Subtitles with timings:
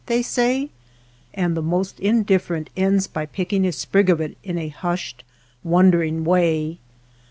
[0.07, 0.67] they say;
[1.31, 5.23] and the most indifferent ends by picking a sprig of it in a hushed,
[5.63, 6.79] wondering way.